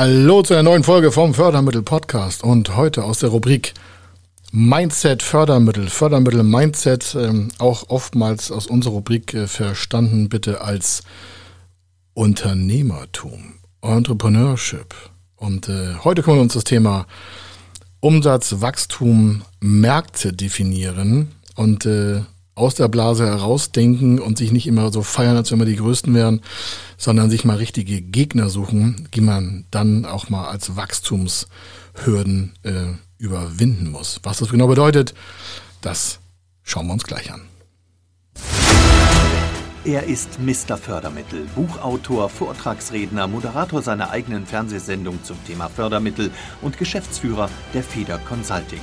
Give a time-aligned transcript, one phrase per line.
[0.00, 3.74] Hallo zu einer neuen Folge vom Fördermittel Podcast und heute aus der Rubrik
[4.52, 5.88] Mindset Fördermittel.
[5.88, 11.02] Fördermittel Mindset, ähm, auch oftmals aus unserer Rubrik äh, verstanden bitte als
[12.14, 14.94] Unternehmertum, Entrepreneurship.
[15.34, 17.08] Und äh, heute kommen wir uns das Thema
[17.98, 22.20] Umsatz, Wachstum, Märkte definieren und äh,
[22.58, 26.14] aus der Blase herausdenken und sich nicht immer so feiern, als wenn wir die Größten
[26.14, 26.42] wären,
[26.96, 32.72] sondern sich mal richtige Gegner suchen, die man dann auch mal als Wachstumshürden äh,
[33.18, 34.20] überwinden muss.
[34.22, 35.14] Was das genau bedeutet,
[35.80, 36.18] das
[36.62, 37.42] schauen wir uns gleich an.
[39.84, 40.76] Er ist Mr.
[40.76, 48.82] Fördermittel, Buchautor, Vortragsredner, Moderator seiner eigenen Fernsehsendung zum Thema Fördermittel und Geschäftsführer der Feder Consulting.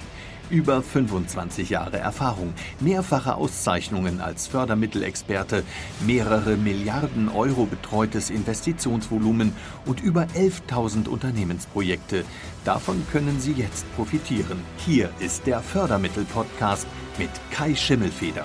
[0.51, 5.63] Über 25 Jahre Erfahrung, mehrfache Auszeichnungen als Fördermittelexperte,
[6.05, 9.53] mehrere Milliarden Euro betreutes Investitionsvolumen
[9.85, 12.25] und über 11.000 Unternehmensprojekte.
[12.65, 14.59] Davon können Sie jetzt profitieren.
[14.85, 16.85] Hier ist der Fördermittel-Podcast
[17.17, 18.43] mit Kai Schimmelfeder.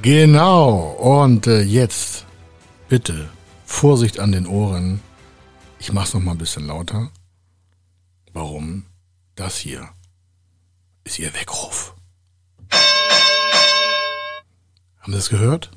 [0.00, 2.24] Genau, und äh, jetzt
[2.88, 3.28] bitte
[3.66, 5.00] Vorsicht an den Ohren.
[5.78, 7.10] Ich mach's noch mal ein bisschen lauter.
[8.32, 8.84] Warum?
[9.36, 9.88] Das hier
[11.02, 11.94] ist Ihr Weckruf.
[15.00, 15.70] Haben Sie das gehört?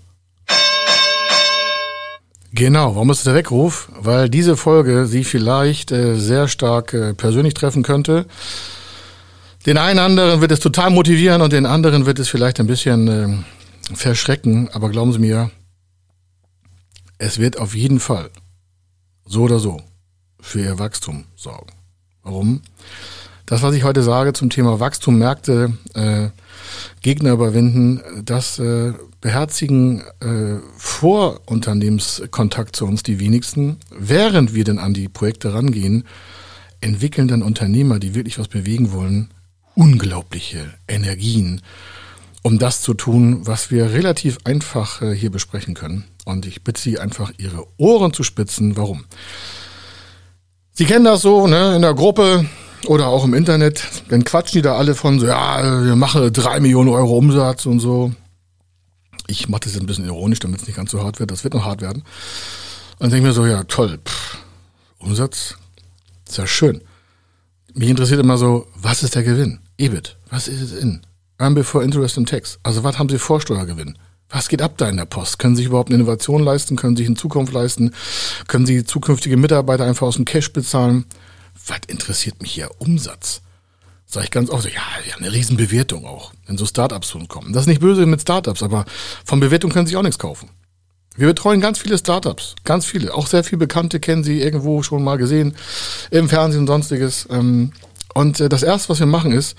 [2.52, 3.91] Genau, warum ist es der Weckruf?
[3.95, 8.28] Weil diese Folge Sie vielleicht äh, sehr stark äh, persönlich treffen könnte.
[9.66, 13.08] Den einen anderen wird es total motivieren und den anderen wird es vielleicht ein bisschen
[13.08, 14.69] äh, verschrecken.
[14.72, 15.50] Aber glauben Sie mir,
[17.18, 18.29] es wird auf jeden Fall
[19.25, 19.81] so oder so
[20.39, 21.74] für Ihr Wachstum sorgen.
[22.22, 22.62] Warum?
[23.47, 26.28] Das, was ich heute sage zum Thema Wachstum, Märkte, äh,
[27.02, 28.91] Gegner überwinden, das äh,
[29.22, 33.78] beherzigen äh, vor Unternehmenskontakt zu uns die wenigsten.
[33.90, 36.03] Während wir dann an die Projekte rangehen,
[36.81, 39.30] entwickeln dann Unternehmer, die wirklich was bewegen wollen,
[39.75, 41.62] unglaubliche Energien,
[42.41, 46.03] um das zu tun, was wir relativ einfach äh, hier besprechen können.
[46.25, 48.75] Und ich bitte Sie einfach, Ihre Ohren zu spitzen.
[48.75, 49.06] Warum?
[50.74, 52.46] Sie kennen das so, ne, in der Gruppe,
[52.88, 56.59] oder auch im Internet, dann quatschen die da alle von so, ja, wir machen drei
[56.59, 58.12] Millionen Euro Umsatz und so.
[59.28, 61.31] Ich mache das jetzt ein bisschen ironisch, damit es nicht ganz so hart wird.
[61.31, 62.03] Das wird noch hart werden.
[62.03, 64.38] Und dann denke ich mir so, ja, toll, pff,
[65.00, 65.56] Umsatz,
[66.28, 66.81] ist ja schön.
[67.74, 69.59] Mich interessiert immer so, was ist der Gewinn?
[69.78, 71.02] EBIT, was ist es in?
[71.38, 72.58] Earn before Interest and Tax.
[72.64, 73.98] Also was haben Sie vor Steuergewinn?
[74.30, 75.40] Was geht ab da in der Post?
[75.40, 76.75] Können Sie sich überhaupt eine Innovation leisten?
[76.75, 77.94] Können Sie sich in Zukunft leisten?
[78.48, 81.06] Können Sie zukünftige Mitarbeiter einfach aus dem Cash bezahlen?
[81.66, 83.41] Was interessiert mich hier Umsatz?
[84.06, 87.51] Sag ich ganz oft, ja, ja, eine Riesenbewertung auch, wenn so Startups uns kommen.
[87.51, 88.85] Das ist nicht böse mit Startups, aber
[89.25, 90.50] von Bewertung können Sie sich auch nichts kaufen.
[91.18, 93.13] Wir betreuen ganz viele Startups, ganz viele.
[93.13, 95.56] Auch sehr viele Bekannte kennen Sie irgendwo schon mal gesehen,
[96.12, 97.28] im Fernsehen und sonstiges.
[97.29, 97.74] Ähm,
[98.13, 99.57] und äh, das Erste, was wir machen, ist,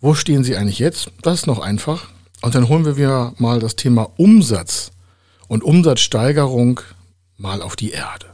[0.00, 1.10] wo stehen Sie eigentlich jetzt?
[1.20, 2.08] Das ist noch einfach.
[2.40, 4.90] Und dann holen wir mal das Thema Umsatz
[5.46, 6.80] und Umsatzsteigerung
[7.36, 8.31] mal auf die Erde.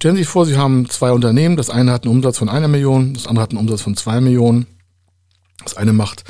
[0.00, 1.56] Stellen Sie sich vor, Sie haben zwei Unternehmen.
[1.56, 4.20] Das eine hat einen Umsatz von einer Million, das andere hat einen Umsatz von zwei
[4.20, 4.68] Millionen.
[5.64, 6.22] Das eine macht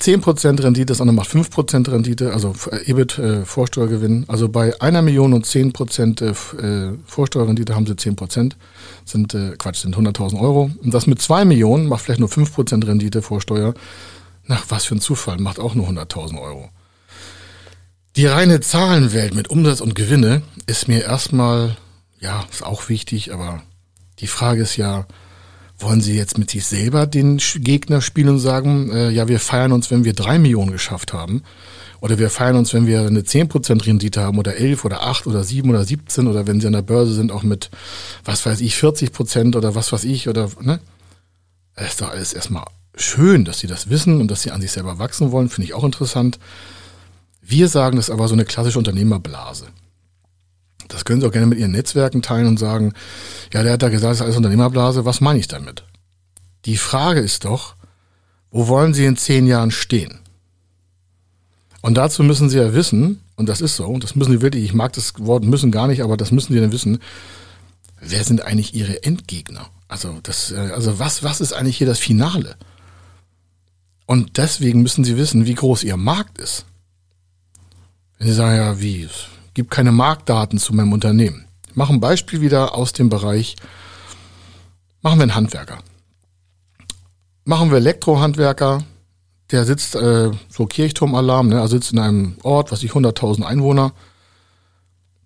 [0.00, 4.26] 10% Rendite, das andere macht 5% Rendite, also EBIT, äh, Vorsteuergewinn.
[4.28, 8.52] Also bei einer Million und 10% äh, Vorsteuerrendite haben Sie 10%,
[9.06, 10.70] sind, äh, Quatsch, sind 100.000 Euro.
[10.82, 13.72] Und das mit zwei Millionen macht vielleicht nur 5% Rendite Vorsteuer.
[14.44, 16.68] Na, was für ein Zufall, macht auch nur 100.000 Euro.
[18.16, 21.78] Die reine Zahlenwelt mit Umsatz und Gewinne ist mir erstmal
[22.20, 23.62] ja, ist auch wichtig, aber
[24.20, 25.06] die Frage ist ja,
[25.78, 29.72] wollen Sie jetzt mit sich selber den Gegner spielen und sagen, äh, ja, wir feiern
[29.72, 31.42] uns, wenn wir drei Millionen geschafft haben?
[32.00, 35.44] Oder wir feiern uns, wenn wir eine 10% Rendite haben oder 11 oder 8 oder
[35.44, 37.70] 7 oder 17 oder wenn sie an der Börse sind, auch mit,
[38.24, 40.80] was weiß ich, 40% oder was weiß ich oder, ne?
[41.74, 44.72] Es ist doch alles erstmal schön, dass sie das wissen und dass sie an sich
[44.72, 46.38] selber wachsen wollen, finde ich auch interessant.
[47.42, 49.66] Wir sagen, das ist aber so eine klassische Unternehmerblase.
[50.90, 52.92] Das können Sie auch gerne mit Ihren Netzwerken teilen und sagen,
[53.52, 55.04] ja, der hat da gesagt, das ist alles Unternehmerblase.
[55.04, 55.84] Was meine ich damit?
[56.64, 57.76] Die Frage ist doch,
[58.50, 60.18] wo wollen Sie in zehn Jahren stehen?
[61.80, 64.64] Und dazu müssen Sie ja wissen, und das ist so, und das müssen Sie wirklich,
[64.64, 66.98] ich mag das Wort müssen gar nicht, aber das müssen Sie dann wissen,
[68.00, 69.70] wer sind eigentlich Ihre Endgegner?
[69.88, 72.56] Also, das, äh, also was, was ist eigentlich hier das Finale?
[74.06, 76.66] Und deswegen müssen Sie wissen, wie groß Ihr Markt ist.
[78.18, 79.28] Wenn Sie sagen, ja, wie, es
[79.60, 81.44] gibt keine Marktdaten zu meinem Unternehmen.
[81.68, 83.56] Ich mache ein Beispiel wieder aus dem Bereich,
[85.02, 85.80] machen wir einen Handwerker.
[87.44, 88.82] Machen wir Elektrohandwerker,
[89.50, 93.92] der sitzt, äh, so Kirchturmalarm, ne, also sitzt in einem Ort, was ich 100.000 Einwohner,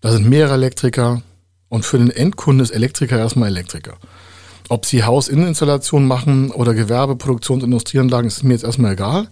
[0.00, 1.22] da sind mehrere Elektriker
[1.68, 3.98] und für den Endkunden ist Elektriker erstmal Elektriker.
[4.68, 9.28] Ob sie Hausinneninstallationen machen oder Gewerbe, Produktions- und Industrieanlagen, ist mir jetzt erstmal egal.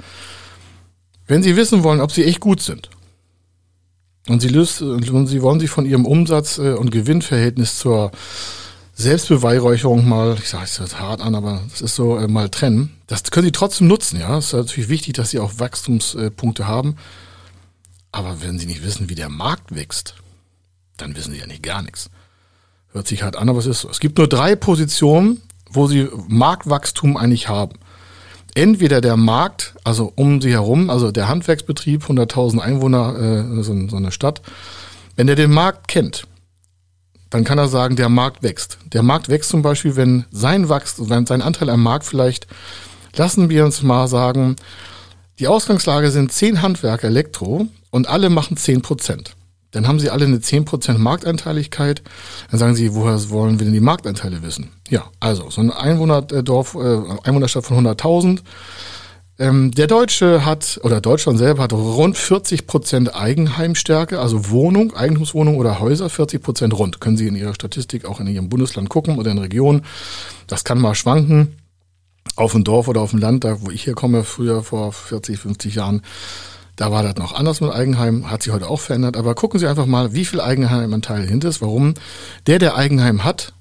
[1.27, 2.89] Wenn Sie wissen wollen, ob Sie echt gut sind
[4.29, 8.13] und Sie, löst, und Sie wollen sich von Ihrem Umsatz- äh, und Gewinnverhältnis zur
[8.95, 12.97] Selbstbeweihräucherung mal, ich sage es jetzt hart an, aber das ist so, äh, mal trennen.
[13.07, 14.39] Das können Sie trotzdem nutzen, ja.
[14.39, 16.97] Es ist natürlich wichtig, dass Sie auch Wachstumspunkte haben.
[18.13, 20.15] Aber wenn Sie nicht wissen, wie der Markt wächst,
[20.99, 22.11] dann wissen Sie ja nicht gar nichts.
[22.93, 23.91] Hört sich hart an, aber es ist so.
[23.91, 25.41] Es gibt nur drei Positionen,
[25.71, 27.79] wo Sie Marktwachstum eigentlich haben.
[28.55, 33.19] Entweder der Markt, also um Sie herum, also der Handwerksbetrieb, 100.000 Einwohner,
[33.59, 34.43] äh, so, so eine Stadt,
[35.17, 36.27] wenn der den Markt kennt,
[37.31, 38.79] dann kann er sagen, der Markt wächst.
[38.93, 42.47] Der Markt wächst zum Beispiel, wenn sein Wachstum, sein Anteil am Markt vielleicht,
[43.17, 44.57] lassen wir uns mal sagen,
[45.39, 49.35] die Ausgangslage sind zehn Handwerker Elektro und alle machen zehn Prozent.
[49.73, 52.03] Dann haben sie alle eine 10% Marktanteiligkeit.
[52.51, 54.71] Dann sagen sie, woher wollen wir denn die Marktanteile wissen?
[54.89, 58.43] Ja, also so ein Einwohnerdorf, äh, Einwohnerstadt von 100.000.
[59.39, 65.81] Ähm, der Deutsche hat, oder Deutschland selber hat rund 40% Eigenheimstärke, also Wohnung, Eigentumswohnung oder
[65.81, 67.01] Häuser, 40% rund.
[67.01, 69.83] Können Sie in Ihrer Statistik auch in Ihrem Bundesland gucken oder in Region.
[70.47, 71.57] Das kann mal schwanken.
[72.37, 75.39] Auf dem Dorf oder auf dem Land, da wo ich hier komme, früher vor 40,
[75.39, 76.03] 50 Jahren,
[76.77, 79.17] da war das noch anders mit Eigenheim, hat sich heute auch verändert.
[79.17, 81.61] Aber gucken Sie einfach mal, wie viel Eigenheimanteil hinter ist.
[81.61, 81.95] Warum?
[82.47, 83.53] Der, der Eigenheim hat,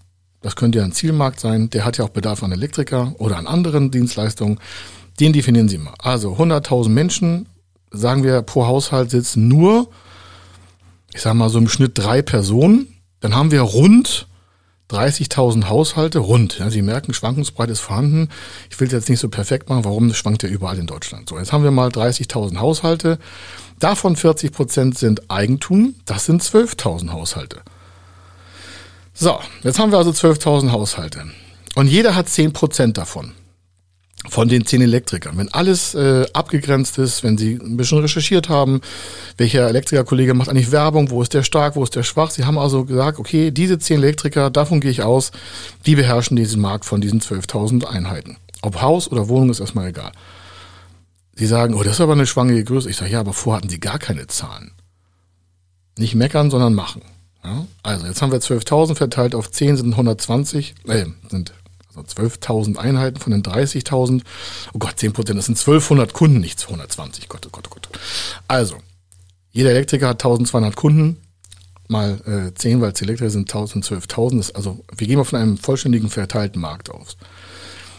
[0.41, 3.47] das könnte ja ein Zielmarkt sein, der hat ja auch Bedarf an Elektriker oder an
[3.47, 4.59] anderen Dienstleistungen.
[5.19, 5.93] Den definieren Sie mal.
[5.99, 7.47] Also 100.000 Menschen,
[7.91, 9.89] sagen wir, pro Haushalt sitzen nur,
[11.13, 12.87] ich sage mal so im Schnitt drei Personen.
[13.19, 14.27] Dann haben wir rund
[14.91, 16.59] 30.000 Haushalte rund.
[16.59, 18.29] Ja, Sie merken, Schwankungsbreite ist vorhanden.
[18.69, 19.85] Ich will es jetzt nicht so perfekt machen.
[19.85, 20.09] Warum?
[20.09, 21.29] Das schwankt ja überall in Deutschland.
[21.29, 23.17] So, jetzt haben wir mal 30.000 Haushalte.
[23.79, 25.95] Davon 40 Prozent sind Eigentum.
[26.05, 27.61] Das sind 12.000 Haushalte.
[29.13, 31.25] So, jetzt haben wir also 12.000 Haushalte.
[31.75, 33.33] Und jeder hat 10 Prozent davon
[34.31, 35.37] von den zehn Elektrikern.
[35.37, 38.79] Wenn alles äh, abgegrenzt ist, wenn Sie ein bisschen recherchiert haben,
[39.35, 42.31] welcher Elektrikerkollege macht eigentlich Werbung, wo ist der stark, wo ist der schwach.
[42.31, 45.33] Sie haben also gesagt, okay, diese zehn Elektriker, davon gehe ich aus,
[45.85, 48.37] die beherrschen diesen Markt von diesen 12.000 Einheiten.
[48.61, 50.13] Ob Haus oder Wohnung ist erstmal egal.
[51.35, 52.89] Sie sagen, oh, das ist aber eine schwangere Größe.
[52.89, 54.71] Ich sage, ja, aber vorher hatten Sie gar keine Zahlen.
[55.97, 57.01] Nicht meckern, sondern machen.
[57.43, 57.65] Ja?
[57.83, 61.51] Also, jetzt haben wir 12.000 verteilt auf 10 sind 120, äh, sind
[61.95, 64.21] also 12.000 Einheiten von den 30.000.
[64.73, 67.29] Oh Gott, 10 Prozent, das sind 1200 Kunden, nicht 220.
[67.29, 67.89] Gott, oh Gott, oh Gott.
[68.47, 68.75] Also,
[69.51, 71.17] jeder Elektriker hat 1200 Kunden,
[71.87, 74.55] mal äh, 10, weil es Elektriker sind 1000, 12.000.
[74.55, 77.17] Also, wir gehen mal von einem vollständigen verteilten Markt aus.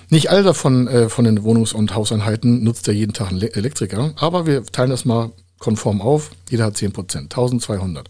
[0.09, 4.13] Nicht alle davon äh, von den Wohnungs- und Hauseinheiten nutzt ja jeden Tag ein Elektriker,
[4.17, 6.33] aber wir teilen das mal konform auf.
[6.51, 8.09] Jeder hat 10 Prozent, 1200.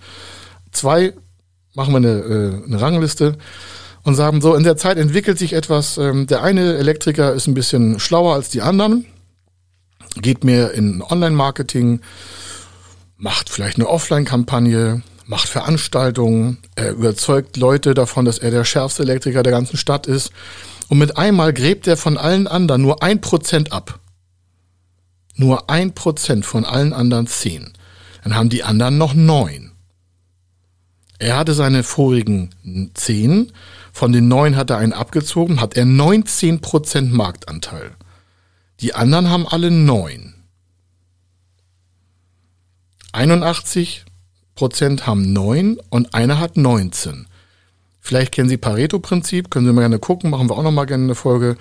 [0.73, 1.13] Zwei
[1.75, 3.37] machen wir eine, äh, eine Rangliste
[4.05, 5.99] und sagen, so, in der Zeit entwickelt sich etwas.
[5.99, 9.07] Ähm, der eine Elektriker ist ein bisschen schlauer als die anderen,
[10.17, 12.01] geht mehr in Online-Marketing,
[13.17, 19.43] macht vielleicht eine Offline-Kampagne, macht Veranstaltungen, er überzeugt Leute davon, dass er der schärfste Elektriker
[19.43, 20.33] der ganzen Stadt ist.
[20.89, 24.01] Und mit einmal gräbt er von allen anderen nur ein Prozent ab.
[25.35, 27.73] Nur ein Prozent von allen anderen zehn.
[28.23, 29.73] Dann haben die anderen noch neun.
[31.19, 32.51] Er hatte seine vorigen
[32.95, 33.53] zehn
[33.93, 37.93] von den neun hat er einen abgezogen, hat er 19% Marktanteil.
[38.81, 40.35] Die anderen haben alle neun.
[43.13, 44.03] 81%
[45.03, 47.29] haben neun und einer hat 19.
[48.01, 51.05] Vielleicht kennen Sie Pareto-Prinzip, können Sie mal gerne gucken, machen wir auch noch mal gerne
[51.05, 51.57] eine Folge.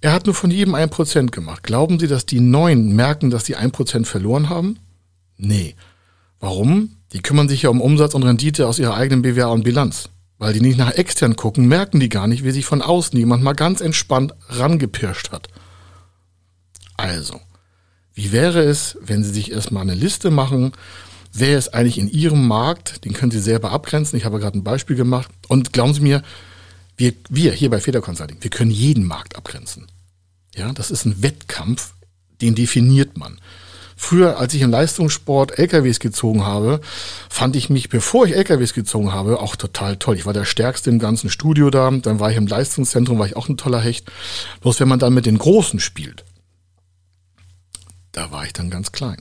[0.00, 1.64] Er hat nur von jedem ein Prozent gemacht.
[1.64, 4.78] Glauben Sie, dass die neun merken, dass sie ein Prozent verloren haben?
[5.36, 5.74] Nee.
[6.38, 6.90] Warum?
[7.12, 10.10] Die kümmern sich ja um Umsatz und Rendite aus ihrer eigenen BWA und Bilanz.
[10.38, 13.42] Weil die nicht nach extern gucken, merken die gar nicht, wie sich von außen jemand
[13.42, 15.48] mal ganz entspannt rangepirscht hat.
[16.96, 17.40] Also,
[18.14, 20.72] wie wäre es, wenn Sie sich erstmal eine Liste machen,
[21.32, 24.16] wer ist eigentlich in Ihrem Markt, den können Sie selber abgrenzen.
[24.16, 25.28] Ich habe gerade ein Beispiel gemacht.
[25.48, 26.22] Und glauben Sie mir,
[26.96, 29.86] wir, wir hier bei Feder Consulting, wir können jeden Markt abgrenzen.
[30.54, 31.94] Ja, das ist ein Wettkampf,
[32.40, 33.40] den definiert man.
[34.00, 36.80] Früher, als ich im Leistungssport LKWs gezogen habe,
[37.28, 40.14] fand ich mich, bevor ich LKWs gezogen habe, auch total toll.
[40.14, 41.90] Ich war der Stärkste im ganzen Studio da.
[41.90, 44.10] Dann war ich im Leistungszentrum, war ich auch ein toller Hecht.
[44.60, 46.24] Bloß wenn man dann mit den Großen spielt,
[48.12, 49.20] da war ich dann ganz klein.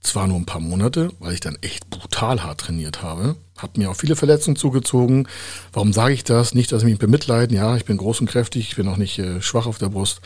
[0.00, 3.90] zwar nur ein paar Monate, weil ich dann echt brutal hart trainiert habe, habe mir
[3.90, 5.28] auch viele Verletzungen zugezogen.
[5.74, 6.54] Warum sage ich das?
[6.54, 9.18] Nicht, dass ich mich bemitleiden, ja, ich bin groß und kräftig, ich bin auch nicht
[9.18, 10.22] äh, schwach auf der Brust,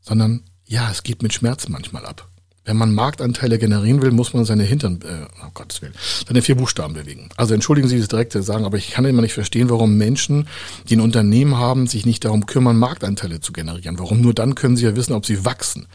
[0.00, 2.28] sondern ja, es geht mit Schmerz manchmal ab.
[2.64, 5.94] Wenn man Marktanteile generieren will, muss man seine Hintern, äh, oh Gottes Willen,
[6.28, 7.28] seine vier Buchstaben bewegen.
[7.36, 10.46] Also entschuldigen Sie das direkte Sagen, aber ich kann immer nicht verstehen, warum Menschen,
[10.88, 13.98] die ein Unternehmen haben, sich nicht darum kümmern, Marktanteile zu generieren.
[13.98, 15.86] Warum nur dann können sie ja wissen, ob sie wachsen.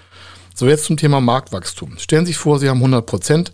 [0.53, 1.97] So, jetzt zum Thema Marktwachstum.
[1.99, 3.51] Stellen Sie sich vor, Sie haben 100 Prozent,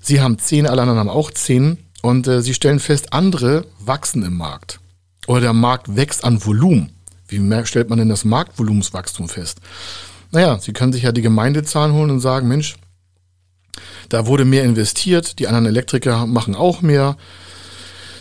[0.00, 4.22] Sie haben 10, alle anderen haben auch 10 und äh, Sie stellen fest, andere wachsen
[4.22, 4.80] im Markt.
[5.26, 6.90] Oder der Markt wächst an Volumen.
[7.28, 9.60] Wie stellt man denn das Marktvolumenswachstum fest?
[10.34, 12.74] Naja, Sie können sich ja die Gemeindezahlen holen und sagen, Mensch,
[14.08, 17.16] da wurde mehr investiert, die anderen Elektriker machen auch mehr.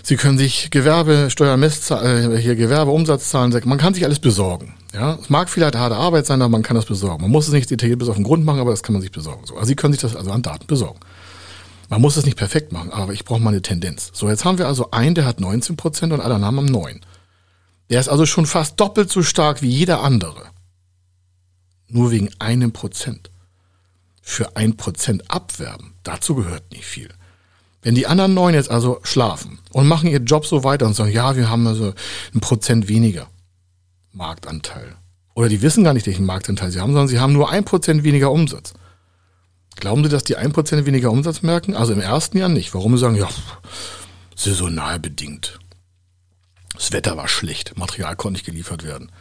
[0.04, 4.76] Sie können sich Gewerbe, Steuermesszahlen, äh, hier Gewerbeumsatzzahlen, man kann sich alles besorgen.
[4.94, 7.24] Ja, es mag vielleicht harte Arbeit sein, aber man kann das besorgen.
[7.24, 9.12] Man muss es nicht detailliert bis auf den Grund machen, aber das kann man sich
[9.12, 9.46] besorgen.
[9.46, 11.00] So, also Sie können sich das also an Daten besorgen.
[11.90, 14.12] Man muss es nicht perfekt machen, aber ich brauche mal eine Tendenz.
[14.14, 17.02] So, jetzt haben wir also einen, der hat 19 Prozent und alle anderen haben 9.
[17.90, 20.53] Der ist also schon fast doppelt so stark wie jeder andere.
[21.94, 23.30] Nur wegen einem Prozent.
[24.20, 27.10] Für ein Prozent abwerben, dazu gehört nicht viel.
[27.84, 31.12] Wenn die anderen neun jetzt also schlafen und machen ihren Job so weiter und sagen,
[31.12, 31.94] ja, wir haben also
[32.34, 33.28] ein Prozent weniger
[34.12, 34.96] Marktanteil.
[35.36, 38.04] Oder die wissen gar nicht, welchen Marktanteil sie haben, sondern sie haben nur ein Prozent
[38.04, 38.74] weniger Umsatz.
[39.76, 41.76] Glauben Sie, dass die ein Prozent weniger Umsatz merken?
[41.76, 42.74] Also im ersten Jahr nicht.
[42.74, 43.30] Warum sie sagen, ja,
[44.36, 45.60] saisonal bedingt.
[46.74, 49.12] Das Wetter war schlecht, Material konnte nicht geliefert werden.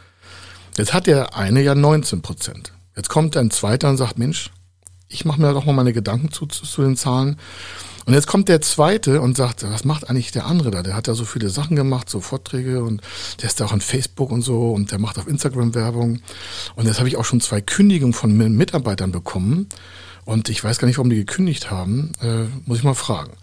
[0.77, 2.73] Jetzt hat der eine ja 19 Prozent.
[2.95, 4.51] Jetzt kommt ein zweiter und sagt, Mensch,
[5.07, 7.37] ich mache mir doch mal meine Gedanken zu, zu, zu, den Zahlen.
[8.05, 10.83] Und jetzt kommt der zweite und sagt, was macht eigentlich der andere da?
[10.83, 13.01] Der hat ja so viele Sachen gemacht, so Vorträge und
[13.41, 16.19] der ist da auch an Facebook und so und der macht auf Instagram Werbung.
[16.75, 19.69] Und jetzt habe ich auch schon zwei Kündigungen von Mitarbeitern bekommen.
[20.25, 22.13] Und ich weiß gar nicht, warum die gekündigt haben.
[22.21, 23.33] Äh, muss ich mal fragen.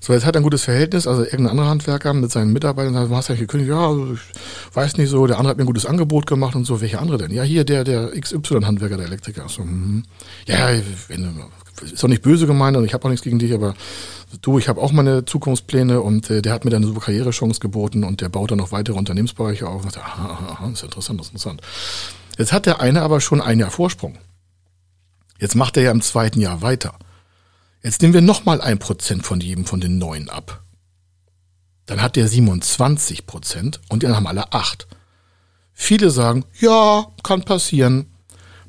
[0.00, 3.10] So, jetzt hat er ein gutes Verhältnis, also irgendein anderer Handwerker mit seinen Mitarbeitern sagt,
[3.10, 3.70] hast du gekündigt?
[3.70, 4.20] Ja, also ich
[4.76, 7.18] weiß nicht so, der andere hat mir ein gutes Angebot gemacht und so, welche andere
[7.18, 7.30] denn?
[7.30, 9.48] Ja, hier der, der XY-Handwerker, der Elektriker.
[9.48, 10.04] So, hm.
[10.46, 10.70] Ja,
[11.08, 11.42] wenn,
[11.82, 13.74] ist auch nicht böse gemeint und ich habe auch nichts gegen dich, aber
[14.42, 17.60] du, ich habe auch meine Zukunftspläne und äh, der hat mir dann eine super Karrierechance
[17.60, 19.84] geboten und der baut dann noch weitere Unternehmensbereiche auf.
[19.84, 21.60] Und dachte, aha, aha, aha, ist interessant, ist interessant.
[22.38, 24.18] Jetzt hat der eine aber schon ein Jahr Vorsprung.
[25.38, 26.94] Jetzt macht er ja im zweiten Jahr weiter.
[27.82, 30.62] Jetzt nehmen wir nochmal ein Prozent von jedem von den neun ab.
[31.86, 34.88] Dann hat der 27 Prozent und anderen haben alle acht.
[35.72, 38.06] Viele sagen, ja, kann passieren.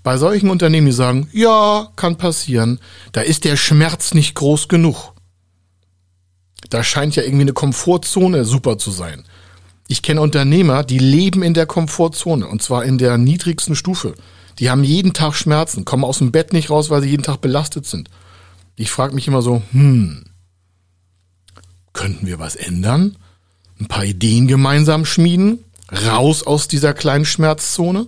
[0.04, 2.80] Bei solchen Unternehmen, die sagen, ja, kann passieren,
[3.12, 5.14] da ist der Schmerz nicht groß genug.
[6.70, 9.24] Da scheint ja irgendwie eine Komfortzone super zu sein.
[9.88, 14.16] Ich kenne Unternehmer, die leben in der Komfortzone und zwar in der niedrigsten Stufe.
[14.60, 17.42] Die haben jeden Tag Schmerzen, kommen aus dem Bett nicht raus, weil sie jeden Tag
[17.42, 18.10] belastet sind.
[18.76, 20.24] Ich frage mich immer so, hm,
[21.94, 23.18] könnten wir was ändern?
[23.80, 25.64] Ein paar Ideen gemeinsam schmieden?
[25.92, 28.08] Raus aus dieser kleinen Schmerzzone?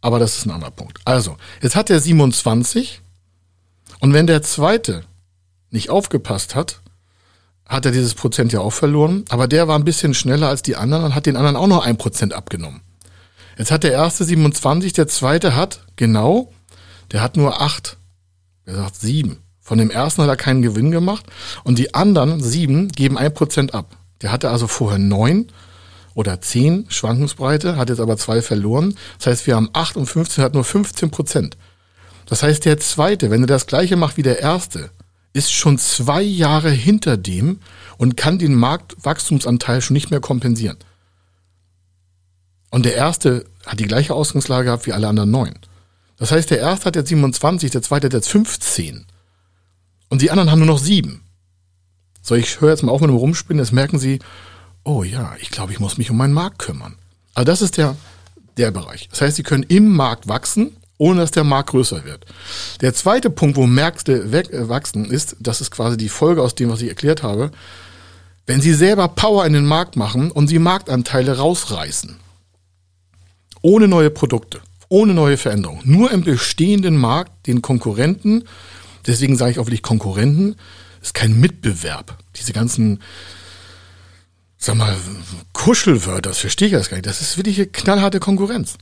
[0.00, 0.98] Aber das ist ein anderer Punkt.
[1.04, 3.00] Also, jetzt hat er 27
[4.00, 5.04] und wenn der zweite
[5.70, 6.80] nicht aufgepasst hat,
[7.66, 10.76] hat er dieses Prozent ja auch verloren, aber der war ein bisschen schneller als die
[10.76, 12.82] anderen und hat den anderen auch noch ein Prozent abgenommen.
[13.56, 16.52] Jetzt hat der erste 27, der zweite hat, genau,
[17.12, 17.96] der hat nur acht.
[18.64, 19.38] Er sagt sieben.
[19.60, 21.24] Von dem ersten hat er keinen Gewinn gemacht
[21.64, 23.96] und die anderen sieben geben ein Prozent ab.
[24.22, 25.48] Der hatte also vorher neun
[26.14, 28.94] oder zehn Schwankungsbreite, hat jetzt aber zwei verloren.
[29.18, 31.56] Das heißt, wir haben acht und 15, hat nur 15 Prozent.
[32.26, 34.90] Das heißt, der zweite, wenn er das gleiche macht wie der erste,
[35.32, 37.60] ist schon zwei Jahre hinter dem
[37.98, 40.78] und kann den Marktwachstumsanteil schon nicht mehr kompensieren.
[42.70, 45.54] Und der erste hat die gleiche Ausgangslage gehabt wie alle anderen neun.
[46.18, 49.06] Das heißt, der erste hat jetzt 27, der zweite hat jetzt 15.
[50.08, 51.22] Und die anderen haben nur noch sieben.
[52.22, 54.18] So, ich höre jetzt mal auf mit dem Rumspinnen, jetzt merken sie,
[54.84, 56.96] oh ja, ich glaube, ich muss mich um meinen Markt kümmern.
[57.34, 57.96] Also das ist der,
[58.56, 59.08] der Bereich.
[59.10, 62.24] Das heißt, sie können im Markt wachsen, ohne dass der Markt größer wird.
[62.80, 66.70] Der zweite Punkt, wo Märkte äh, wachsen, ist, das ist quasi die Folge aus dem,
[66.70, 67.50] was ich erklärt habe,
[68.46, 72.16] wenn sie selber Power in den Markt machen und sie Marktanteile rausreißen
[73.62, 78.44] ohne neue Produkte, ohne neue Veränderungen, nur im bestehenden Markt den Konkurrenten,
[79.06, 80.56] deswegen sage ich auch wirklich Konkurrenten,
[81.02, 82.18] ist kein Mitbewerb.
[82.36, 83.00] Diese ganzen,
[84.58, 84.96] sag mal,
[85.52, 87.06] Kuschelwörter, das verstehe ich das gar nicht.
[87.06, 88.76] Das ist wirklich eine knallharte Konkurrenz.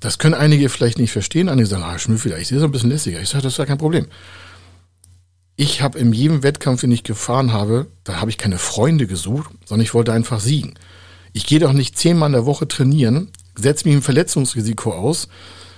[0.00, 1.48] Das können einige vielleicht nicht verstehen.
[1.48, 3.20] Einige sagen, ah, Schmüffel, ich sehe so ein bisschen lässiger.
[3.20, 4.06] Ich sage, das ist ja kein Problem.
[5.54, 9.50] Ich habe in jedem Wettkampf, den ich gefahren habe, da habe ich keine Freunde gesucht,
[9.64, 10.74] sondern ich wollte einfach siegen.
[11.32, 15.28] Ich gehe doch nicht zehnmal in der Woche trainieren, setze mich ein Verletzungsrisiko aus,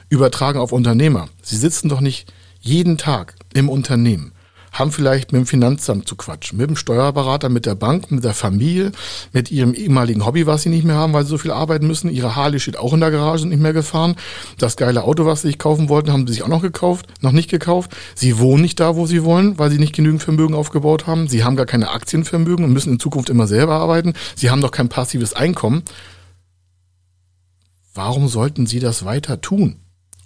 [0.09, 1.29] übertragen auf Unternehmer.
[1.43, 4.34] Sie sitzen doch nicht jeden Tag im Unternehmen
[4.75, 8.35] haben vielleicht mit dem Finanzamt zu quatschen, mit dem Steuerberater, mit der Bank, mit der
[8.35, 8.93] Familie,
[9.33, 12.11] mit ihrem ehemaligen Hobby, was sie nicht mehr haben, weil sie so viel arbeiten müssen.
[12.11, 14.17] Ihre Harley steht auch in der Garage, sind nicht mehr gefahren.
[14.59, 17.33] Das geile Auto, was sie sich kaufen wollten, haben sie sich auch noch gekauft, noch
[17.33, 17.97] nicht gekauft.
[18.15, 21.29] Sie wohnen nicht da, wo sie wollen, weil sie nicht genügend Vermögen aufgebaut haben.
[21.29, 24.15] Sie haben gar keine Aktienvermögen und müssen in Zukunft immer selber arbeiten.
[24.35, 25.85] Sie haben doch kein passives Einkommen.
[27.95, 29.77] Warum sollten sie das weiter tun?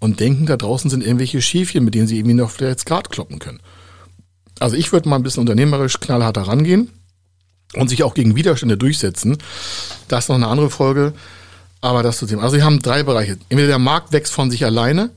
[0.01, 3.41] Und denken, da draußen sind irgendwelche Schäfchen, mit denen sie irgendwie noch vielleicht Skat kloppen
[3.41, 3.61] können.
[4.61, 6.91] Also ich würde mal ein bisschen unternehmerisch knallharter rangehen
[7.75, 9.39] und sich auch gegen Widerstände durchsetzen.
[10.09, 11.13] Das ist noch eine andere Folge,
[11.81, 12.41] aber das zu sehen.
[12.41, 13.39] Also Sie haben drei Bereiche.
[13.49, 15.11] Entweder der Markt wächst von sich alleine,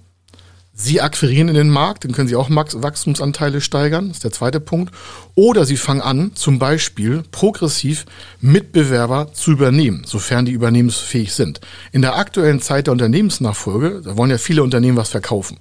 [0.74, 4.60] Sie akquirieren in den Markt, dann können Sie auch Wachstumsanteile steigern, das ist der zweite
[4.60, 4.94] Punkt.
[5.36, 8.06] Oder Sie fangen an, zum Beispiel progressiv
[8.40, 11.60] Mitbewerber zu übernehmen, sofern die übernehmensfähig sind.
[11.92, 15.58] In der aktuellen Zeit der Unternehmensnachfolge, da wollen ja viele Unternehmen was verkaufen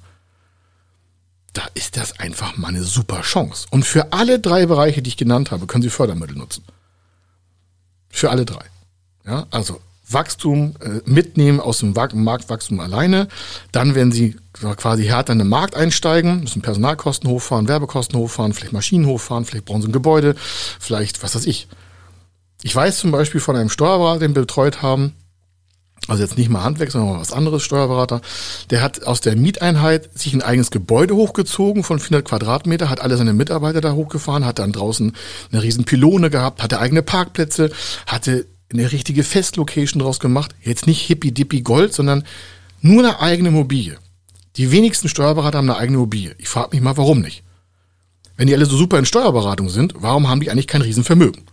[1.52, 3.66] da ist das einfach mal eine super Chance.
[3.71, 6.64] Und für alle drei Bereiche, die ich genannt habe, können Sie Fördermittel nutzen.
[8.09, 8.64] Für alle drei.
[9.26, 13.28] Ja, also Wachstum äh, mitnehmen aus dem Marktwachstum alleine.
[13.73, 18.73] Dann, wenn Sie quasi härter in den Markt einsteigen, müssen Personalkosten hochfahren, Werbekosten hochfahren, vielleicht
[18.73, 20.35] Maschinen hochfahren, vielleicht brauchen Sie ein Gebäude,
[20.78, 21.69] vielleicht was weiß ich.
[22.62, 25.14] Ich weiß zum Beispiel von einem Steuerberater, den wir betreut haben,
[26.09, 28.21] also jetzt nicht mal Handwerk, sondern was anderes, Steuerberater,
[28.71, 33.16] der hat aus der Mieteinheit sich ein eigenes Gebäude hochgezogen von 400 Quadratmeter, hat alle
[33.16, 35.14] seine Mitarbeiter da hochgefahren, hat dann draußen
[35.52, 37.71] eine riesen Pylone gehabt, hatte eigene Parkplätze,
[38.07, 40.54] hatte eine richtige Festlocation draus gemacht.
[40.62, 42.25] Jetzt nicht hippie-dippie Gold, sondern
[42.80, 43.99] nur eine eigene Immobilie.
[44.57, 46.35] Die wenigsten Steuerberater haben eine eigene Immobilie.
[46.38, 47.42] Ich frage mich mal, warum nicht?
[48.37, 51.45] Wenn die alle so super in Steuerberatung sind, warum haben die eigentlich kein Riesenvermögen?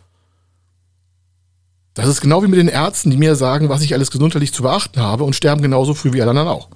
[1.98, 4.62] Das ist genau wie mit den Ärzten, die mir sagen, was ich alles gesundheitlich zu
[4.62, 6.70] beachten habe und sterben genauso früh wie alle anderen auch.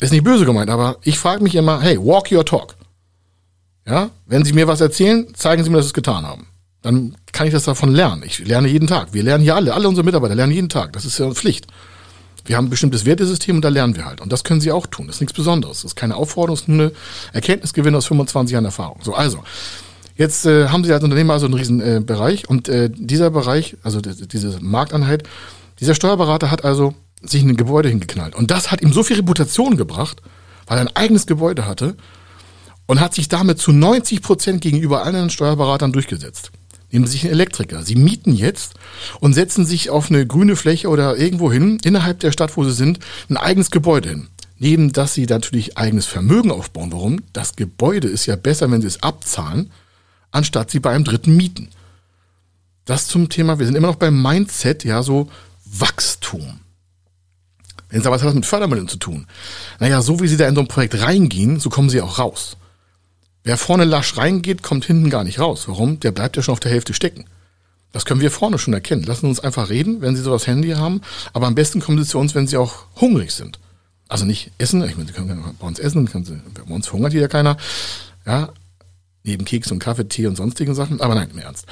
[0.00, 2.76] Ist nicht böse gemeint, aber ich frage mich immer, hey, walk your talk.
[3.84, 6.46] Ja, wenn Sie mir was erzählen, zeigen Sie mir, dass Sie es getan haben.
[6.82, 8.22] Dann kann ich das davon lernen.
[8.24, 9.12] Ich lerne jeden Tag.
[9.12, 10.92] Wir lernen hier alle, alle unsere Mitarbeiter lernen jeden Tag.
[10.92, 11.66] Das ist ja Pflicht.
[12.44, 14.20] Wir haben ein bestimmtes Wertesystem und da lernen wir halt.
[14.20, 15.08] Und das können Sie auch tun.
[15.08, 15.78] Das ist nichts Besonderes.
[15.78, 16.92] Das ist keine Aufforderung, das ist nur eine
[17.32, 19.00] Erkenntnisgewinn aus 25 Jahren Erfahrung.
[19.02, 19.42] So, also,
[20.18, 23.76] Jetzt äh, haben sie als Unternehmer also einen riesen äh, Bereich und äh, dieser Bereich,
[23.84, 25.22] also diese Markteinheit,
[25.78, 28.34] dieser Steuerberater hat also sich ein Gebäude hingeknallt.
[28.34, 30.20] Und das hat ihm so viel Reputation gebracht,
[30.66, 31.96] weil er ein eigenes Gebäude hatte
[32.86, 36.50] und hat sich damit zu 90 Prozent gegenüber allen Steuerberatern durchgesetzt.
[36.90, 37.84] Nehmen Sie sich einen Elektriker.
[37.84, 38.74] Sie mieten jetzt
[39.20, 42.72] und setzen sich auf eine grüne Fläche oder irgendwo hin, innerhalb der Stadt, wo Sie
[42.72, 42.98] sind,
[43.30, 44.28] ein eigenes Gebäude hin.
[44.58, 46.90] Neben, dass Sie natürlich eigenes Vermögen aufbauen.
[46.90, 47.20] Warum?
[47.32, 49.70] Das Gebäude ist ja besser, wenn Sie es abzahlen,
[50.30, 51.70] anstatt sie bei einem Dritten mieten.
[52.84, 55.28] Das zum Thema, wir sind immer noch beim Mindset, ja, so
[55.64, 56.60] Wachstum.
[57.90, 59.26] Sie aber was hat das mit Fördermitteln zu tun?
[59.78, 62.56] Naja, so wie Sie da in so ein Projekt reingehen, so kommen Sie auch raus.
[63.44, 65.68] Wer vorne lasch reingeht, kommt hinten gar nicht raus.
[65.68, 66.00] Warum?
[66.00, 67.24] Der bleibt ja schon auf der Hälfte stecken.
[67.92, 69.04] Das können wir vorne schon erkennen.
[69.04, 71.00] Lassen Sie uns einfach reden, wenn Sie so das Handy haben.
[71.32, 73.58] Aber am besten kommen Sie zu uns, wenn Sie auch hungrig sind.
[74.08, 76.04] Also nicht essen, ich meine, Sie können bei uns essen,
[76.54, 77.56] bei uns hungert hier keiner.
[78.26, 78.50] Ja,
[79.28, 81.00] neben Keks und Kaffee, Tee und sonstigen Sachen.
[81.00, 81.66] Aber nein, im Ernst.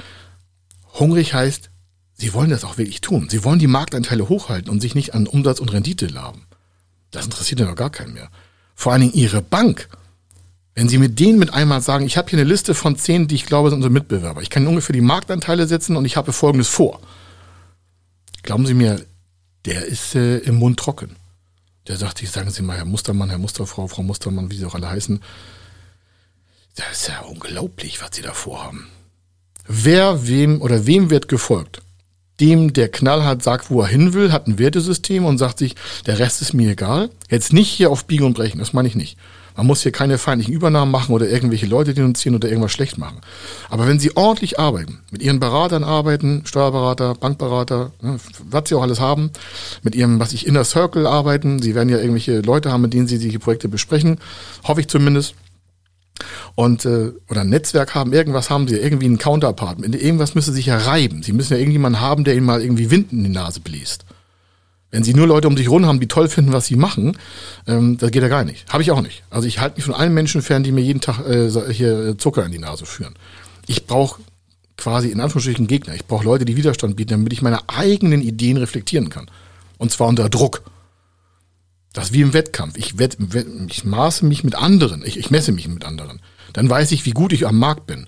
[0.93, 1.69] Hungrig heißt,
[2.13, 3.27] sie wollen das auch wirklich tun.
[3.29, 6.45] Sie wollen die Marktanteile hochhalten und sich nicht an Umsatz und Rendite laben.
[7.11, 8.29] Das interessiert ja noch gar keinen mehr.
[8.75, 9.89] Vor allen Dingen ihre Bank.
[10.75, 13.35] Wenn Sie mit denen mit einmal sagen, ich habe hier eine Liste von zehn, die
[13.35, 14.41] ich glaube sind unsere Mitbewerber.
[14.41, 17.01] Ich kann ungefähr die Marktanteile setzen und ich habe Folgendes vor.
[18.43, 19.03] Glauben Sie mir,
[19.65, 21.15] der ist äh, im Mund trocken.
[21.87, 24.75] Der sagt, ich sagen Sie mal, Herr Mustermann, Herr Musterfrau, Frau Mustermann, wie Sie auch
[24.75, 25.21] alle heißen,
[26.77, 28.87] das ist ja unglaublich, was sie da vorhaben.
[29.67, 31.81] Wer wem oder wem wird gefolgt?
[32.39, 36.19] Dem, der knallhart sagt, wo er hin will, hat ein Wertesystem und sagt sich, der
[36.19, 37.09] Rest ist mir egal.
[37.29, 39.17] Jetzt nicht hier auf Biegen und Brechen, das meine ich nicht.
[39.55, 43.21] Man muss hier keine feindlichen Übernahmen machen oder irgendwelche Leute denunzieren oder irgendwas schlecht machen.
[43.71, 48.19] Aber wenn Sie ordentlich arbeiten, mit Ihren Beratern arbeiten, Steuerberater, Bankberater, ne,
[48.51, 49.31] was Sie auch alles haben,
[49.81, 53.07] mit Ihrem, was ich Inner Circle arbeiten, Sie werden ja irgendwelche Leute haben, mit denen
[53.07, 54.19] Sie die Projekte besprechen,
[54.63, 55.33] hoffe ich zumindest
[56.55, 59.79] und äh, oder ein Netzwerk haben, irgendwas haben sie, irgendwie einen Counterpart.
[59.81, 61.23] Irgendwas müsste sich ja reiben.
[61.23, 64.05] Sie müssen ja irgendjemanden haben, der ihnen mal irgendwie Wind in die Nase bläst.
[64.89, 67.17] Wenn sie nur Leute um sich rum haben, die toll finden, was sie machen,
[67.67, 68.71] ähm, das geht ja gar nicht.
[68.71, 69.23] Habe ich auch nicht.
[69.29, 72.45] Also ich halte mich von allen Menschen fern, die mir jeden Tag äh, hier Zucker
[72.45, 73.15] in die Nase führen.
[73.67, 74.21] Ich brauche
[74.77, 75.95] quasi in Anführungsstrichen Gegner.
[75.95, 79.29] Ich brauche Leute, die Widerstand bieten, damit ich meine eigenen Ideen reflektieren kann.
[79.77, 80.63] Und zwar unter Druck.
[81.97, 82.77] Das ist wie im Wettkampf.
[82.77, 83.17] Ich, wett,
[83.69, 85.03] ich maße mich mit anderen.
[85.03, 86.21] Ich, ich messe mich mit anderen.
[86.53, 88.05] Dann weiß ich, wie gut ich am Markt bin.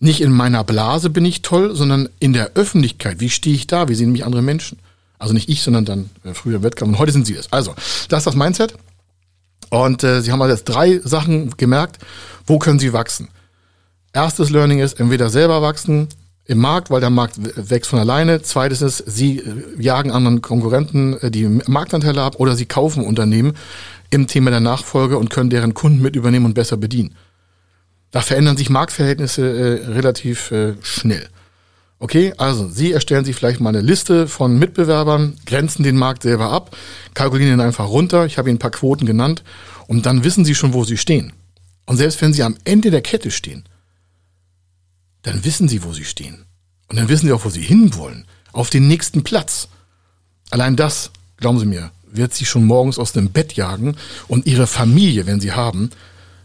[0.00, 3.18] Nicht in meiner Blase bin ich toll, sondern in der Öffentlichkeit.
[3.18, 3.88] Wie stehe ich da?
[3.88, 4.80] Wie sehen mich andere Menschen?
[5.18, 6.92] Also nicht ich, sondern dann äh, früher im Wettkampf.
[6.92, 7.50] Und heute sind sie es.
[7.50, 7.74] Also,
[8.10, 8.74] das ist das Mindset.
[9.70, 12.00] Und äh, sie haben also jetzt drei Sachen gemerkt,
[12.44, 13.28] wo können sie wachsen.
[14.12, 16.08] Erstes Learning ist, entweder selber wachsen
[16.50, 18.42] im Markt, weil der Markt wächst von alleine.
[18.42, 19.42] Zweites ist, sie äh,
[19.78, 23.52] jagen anderen Konkurrenten, äh, die Marktanteile ab, oder sie kaufen Unternehmen
[24.10, 27.14] im Thema der Nachfolge und können deren Kunden mit übernehmen und besser bedienen.
[28.10, 29.42] Da verändern sich Marktverhältnisse
[29.82, 31.28] äh, relativ äh, schnell.
[32.00, 36.50] Okay, also Sie erstellen sich vielleicht mal eine Liste von Mitbewerbern, grenzen den Markt selber
[36.50, 36.76] ab,
[37.14, 38.26] kalkulieren ihn einfach runter.
[38.26, 39.44] Ich habe Ihnen ein paar Quoten genannt
[39.86, 41.32] und dann wissen Sie schon, wo Sie stehen.
[41.86, 43.64] Und selbst wenn Sie am Ende der Kette stehen,
[45.22, 46.44] dann wissen Sie, wo Sie stehen.
[46.88, 48.26] Und dann wissen Sie auch, wo Sie hinwollen.
[48.52, 49.68] Auf den nächsten Platz.
[50.50, 53.96] Allein das, glauben Sie mir, wird Sie schon morgens aus dem Bett jagen
[54.28, 55.90] und Ihre Familie, wenn Sie haben,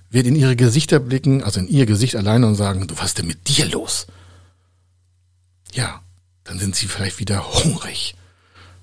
[0.09, 3.17] wird in Ihre Gesichter blicken, also in Ihr Gesicht alleine und sagen, du, was ist
[3.17, 4.07] denn mit dir los?
[5.73, 6.01] Ja,
[6.43, 8.15] dann sind Sie vielleicht wieder hungrig.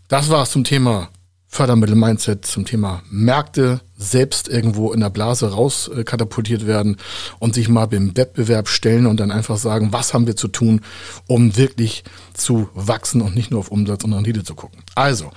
[0.09, 1.09] Das war's zum Thema
[1.53, 6.97] Fördermittel-Mindset zum Thema Märkte selbst irgendwo in der Blase raus äh, werden
[7.41, 10.81] und sich mal beim Wettbewerb stellen und dann einfach sagen, was haben wir zu tun,
[11.27, 14.83] um wirklich zu wachsen und nicht nur auf Umsatz und Rendite zu gucken.
[14.95, 15.31] Also,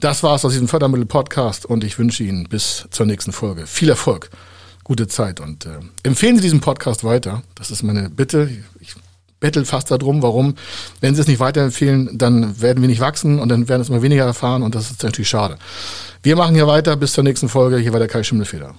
[0.00, 4.30] das war's aus diesem Fördermittel-Podcast und ich wünsche Ihnen bis zur nächsten Folge viel Erfolg,
[4.82, 7.42] gute Zeit und äh, empfehlen Sie diesen Podcast weiter.
[7.54, 8.48] Das ist meine Bitte.
[8.80, 8.94] Ich
[9.40, 10.54] bettel fast darum, warum.
[11.00, 14.02] Wenn sie es nicht weiterempfehlen, dann werden wir nicht wachsen und dann werden es immer
[14.02, 15.58] weniger erfahren und das ist natürlich schade.
[16.22, 17.78] Wir machen hier weiter bis zur nächsten Folge.
[17.78, 18.74] Hier war der Kai Schimmelfeder.